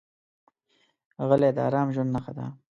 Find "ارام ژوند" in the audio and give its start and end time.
1.67-2.13